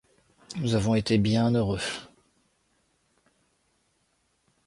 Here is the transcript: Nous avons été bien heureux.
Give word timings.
Nous 0.55 0.73
avons 0.73 0.95
été 0.95 1.19
bien 1.19 1.51
heureux. 1.53 1.77